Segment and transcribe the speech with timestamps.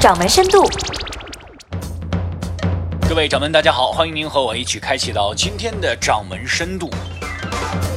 [0.00, 0.64] 掌门深度。
[3.08, 6.88] 各位掌门，大家好，欢迎您和我一起开启到今天的掌门深度。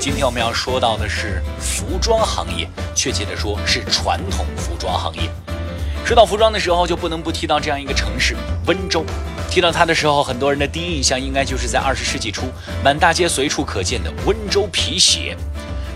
[0.00, 5.30] 今天我们要说到的是服装行业，确切的说是传统服装行业。
[6.04, 8.34] 说到服装的时候，就不能不提到这样一个城市——
[8.66, 9.04] 温州。
[9.48, 12.46] 提到它的时候，很多人的第一印象应该就是在二十世纪初，
[12.82, 15.36] 满大街随处可见的温州皮鞋。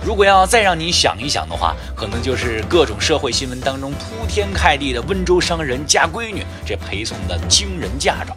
[0.08, 8.34] 如果要再让您想一想的话，可能就是各种社会新闻当中铺天盖地的温州商人嫁闺女这陪送的惊人嫁妆。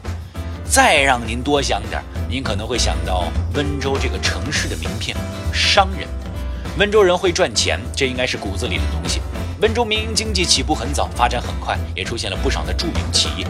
[0.65, 5.15] 再让您多想点，您可能会想到温州这个城市的名片——
[5.53, 6.05] 商人。
[6.77, 9.21] 温州人会赚钱，这应该是骨子里的东西。
[9.61, 13.47] 温州民营经济起步很早，发展很快，也出现了不少的著名企业，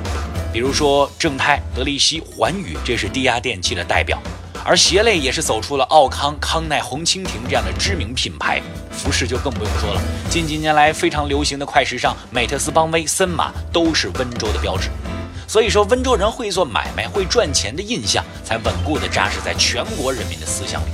[0.54, 4.20] 比如说正泰、德力西、环宇，这是低压电器的代表；
[4.64, 8.62] 而鞋类也是走出了奥康、康奈、红蜻蜓这样的知名品牌。
[8.92, 14.90] 服饰就更不用说了，近几年来非常流行的快时尚，美特斯邦威、森马都是温州的标志。
[15.48, 20.86] 所以说，温州人会做买卖、会赚钱的印象，才稳固地扎实在全国人民的思想里。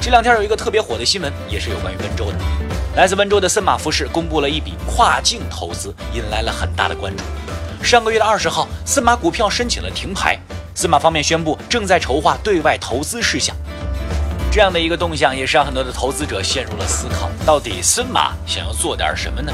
[0.00, 2.38] 这两天有一个特别火的新闻，也是有关于温州的。
[2.96, 7.22] 来自温州的森马服饰公布了一笔跨境投资，引来了很大的关注。
[7.82, 10.38] 上个月的二十号，森马股票申请了停牌，
[10.74, 13.54] 森马方面宣布正在筹划对外投资事项。
[14.50, 19.52] 这样的一个动向，也是让很多的投资者陷入了思考：到底森马想要做点什么呢？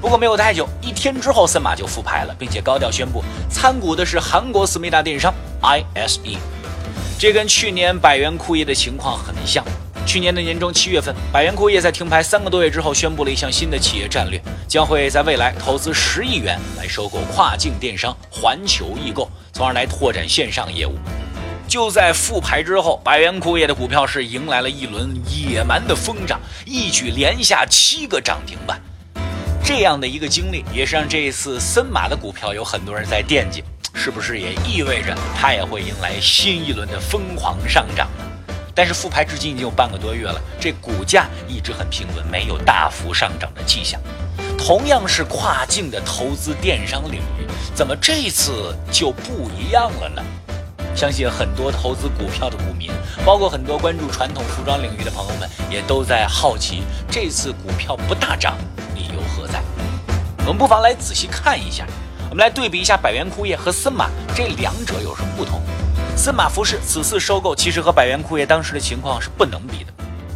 [0.00, 6.38] 不过没有太久，一天之后，森马就复牌了，并且高调宣布参股的是韩国思密达电商 ISE。
[7.18, 9.64] 这跟去年百元库业的情况很像。
[10.10, 20.96] 去年的年中七月份，百元库业在停牌三个多月之后，宣布了一项新的企业战略，将会在未来投资十亿元来收购跨境电商环球易购，从而来拓展线上业务。
[21.68, 28.80] 就在复牌之后，百元库业的股票是迎来了一轮野蛮的疯涨，一举连下七个涨停板。
[29.62, 33.62] 这样的一个经历，也是让这一次森马的股票有很多人在惦记，
[33.94, 38.08] 是不是也意味着它也会迎来新一轮的疯狂上涨？
[38.80, 44.00] 但是复牌至今已经有半个多月了，这股价一直很平稳，没有大幅上涨的迹象。
[44.56, 50.22] 同样是跨境的投资电商领域，怎么这次就不一样了呢？
[50.96, 52.90] 相信很多投资股票的股民，
[53.22, 58.56] 包括很多关注传统服装领域的朋友们，也都在好奇这次股票不大涨，
[58.94, 59.62] 理由何在？
[60.38, 61.84] 我们不妨来仔细看一下，
[62.30, 65.60] 我们来对比一下百元枯叶和森马这两者有什么不同。
[66.22, 69.92] 森马服饰此次收购其实和百元库业当时的情况是不能比的。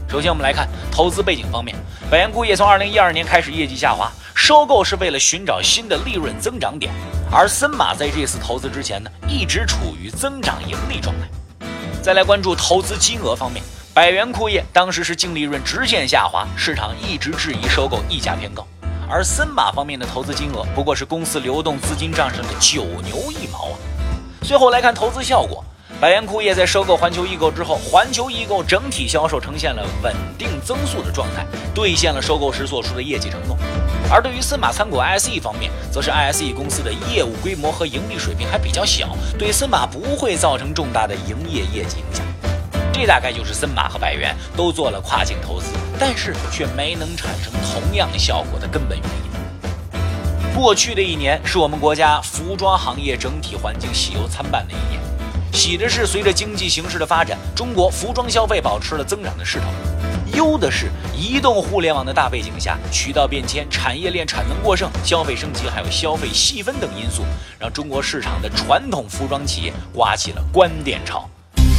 [0.08, 1.76] 首先，我们来看投资背景方面，
[2.10, 6.90] 百元库业从二零一二年开始业绩下滑，收购是为了寻找新的利润增长点，
[7.30, 11.66] 而森马在这次投资之前呢，一直处于增长盈利状态。
[12.00, 13.62] 再来关注投资金额方面，
[13.92, 18.66] 百元库业当时是净利润直线下滑，市场一直质疑收购溢价偏高，
[19.06, 23.76] 而森马方面的投资金额不过是公司流动资金账上的九牛一毛啊。
[24.40, 25.62] 最后来看投资效果。
[26.04, 33.56] 百元库业在收购环球易购之后，环球易购整体销售呈现了稳定增速的状态，兑现了收购时所出的业绩承诺。
[34.10, 42.22] 而对于森马参股 ISE 方面，则是 ISE 公司的业务规模和盈利水平还比较小，对森马不会造成重大的营业业绩影响。
[42.92, 50.54] 这大概就是森马和百元都做了跨境投资，但是却没能产生同样效果的根本原因。
[50.54, 55.02] 过去的一年是我们国家服装行业整体环境喜忧参半的一年。
[55.54, 59.66] 喜的是，随着经济形势的发展，中国服装消费保持了增长的势头；
[60.36, 67.22] 忧的是，移动互联网的大背景下，渠道变迁、产业链产能过剩、消费升级，还有消费细分等因素，
[67.56, 71.30] 让中国市场的传统服装企业刮起了关店潮。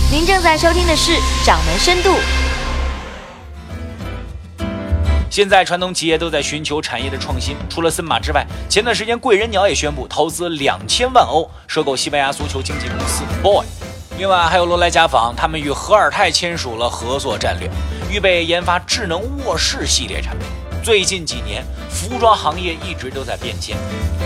[0.09, 1.12] 您正在收听的是
[1.46, 2.09] 《掌门深度》。
[5.35, 13.66] 现在传统企业都在寻求产业的创新，除了森马之外，前段时间贵人鸟也宣布投资两千万欧收购西班牙足球经纪公司 Boy。
[14.18, 17.69] 另外还有罗莱家纺，他们与荷尔泰签署了合作战略，
[18.09, 20.47] 预备研发智能卧室系列产品。
[20.81, 23.75] 最近几年，服装行业一直都在变迁，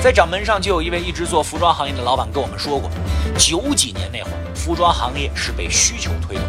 [0.03, 2.87] 在掌门上就有一位一直做服装行业的老板跟我们说过，
[3.35, 6.45] 九几年那会儿，服装行业是被需求推动，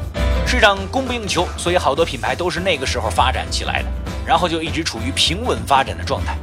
[0.47, 3.89] 市场供不应求，所以好多品牌都是那个时候发展起来的。
[4.31, 6.38] 然后就一直处于平稳发展的状态。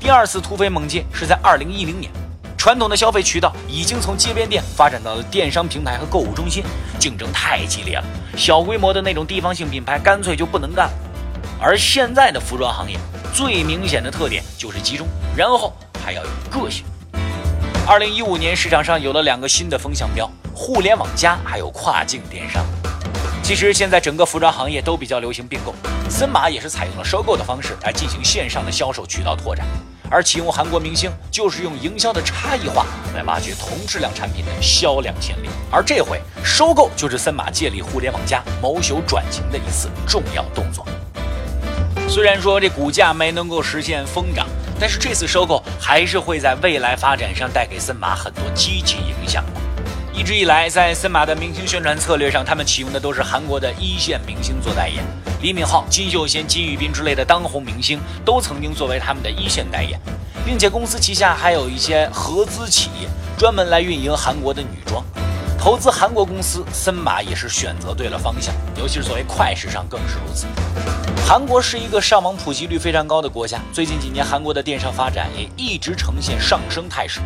[0.00, 2.10] 第二次突飞猛进是在二零一零年，
[2.56, 6.64] 传统的消费渠道已经从街边店发展到了电商平台和购物中心，
[6.98, 8.04] 竞争太激烈了，
[8.34, 10.92] 小规模的那种地方性品牌干脆就不能干了。
[11.60, 12.96] 而现在的服装行业
[13.34, 16.82] 最明显的特点就是集中，然后还要有个性。
[17.86, 22.64] 二零一五年市场上有了两个新的风向标：互联网加，还有跨境电商。
[23.48, 25.74] 其实现在整个服装行业都比较流行并购，
[26.10, 29.66] 森马也是采用了收购的方式来进行线上的销售渠道拓展。
[30.10, 32.84] 而启用韩国明星就是用营销的差异化
[33.16, 35.48] 来挖掘同质量产品的销量潜力。
[35.70, 40.86] 而这回收购就是森马借力互联网加谋求转型的一次重要动作。
[42.06, 44.46] 虽然说这股价没能够实现疯涨，
[44.78, 49.42] 但是这次收购还是会在未来发展上带给森马很多积极影响。
[50.18, 55.04] 一直以来，在森马的明星宣传策略上，他们启用的都是韩国的一线明星做代言，
[55.40, 59.96] 李敏镐、金秀贤、金宇彬之类的当红明星都曾经作为他们的一线代言，
[60.44, 65.04] 并且公司旗下还有一些合资企业专门来运营韩国的女装。
[65.56, 70.46] 投资韩国公司，森马也是选择对了方向，尤其是作为快时尚更是如此。
[71.24, 77.20] 韩国是一个上网普及率非常高的国家，最近几年韩国的电商发展也一直呈现上升态势。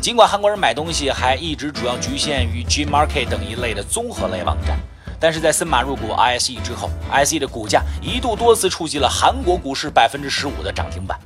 [0.00, 4.78] 尽管韩国人买东西还一直主要局限于 Gmarket 等一类的综合类网站，
[5.18, 11.18] 但是在森马入股 ISE 之后，ISE 的股价一度多次触及了韩国股市百分之十五的涨停板。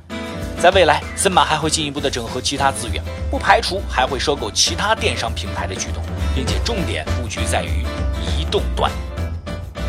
[0.59, 6.03] 在未来，森马还会进一步的整合其他资源，不排除还会收购其他电商平台的举动，
[6.33, 7.85] 并且重点布局在于
[8.19, 8.91] 移动端，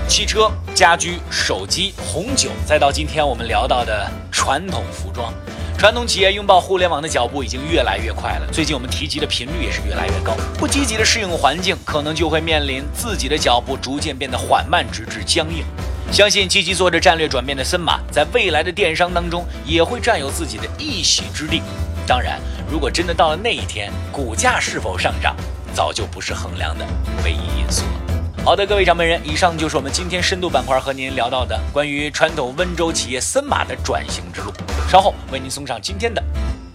[0.06, 5.32] 汽车、家居、手机、红酒，再到今天我们聊到的传统服装。
[5.76, 10.34] 传统企业拥抱互联网的脚步已经越来越快了，最近我们提及的频率也是越来越高。
[10.56, 15.64] 不积极的适应环境，可能就会面临自己的脚步逐渐变得缓慢，直至僵硬。
[16.10, 21.60] 相信积极做着战略转变的森马，在未来的电商当中也会占有自己的一席之地。
[22.06, 22.40] 当然，
[22.70, 25.36] 如果真的到了那一天，股价是否上涨，
[25.74, 26.86] 早就不是衡量的
[27.24, 28.03] 唯一因素了。
[28.44, 34.52] 好的，各位掌门人，以上就是我们今天深度板块和您聊到的关于传统温州企业森马的转型之路。
[34.86, 36.22] 稍后为您送上今天的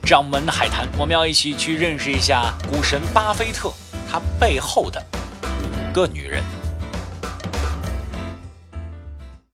[0.01, 3.71] 掌门海谈，我们要一起去认识一下股神巴菲特
[4.11, 4.99] 他背后的
[5.43, 6.41] 五个女人。